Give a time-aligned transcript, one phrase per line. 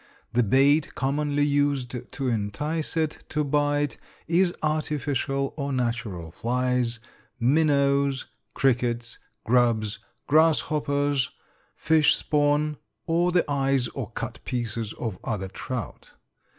[0.33, 6.99] The bait commonly used to entice it to bite is artificial or natural flies,
[7.39, 8.25] minnows,
[8.55, 11.29] crickets, grubs, grasshoppers,
[11.75, 16.13] fish spawn, or the eyes or cut pieces of other trout.